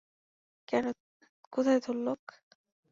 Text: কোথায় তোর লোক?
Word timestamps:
কোথায় 1.53 1.79
তোর 1.79 1.95
লোক? 2.05 2.21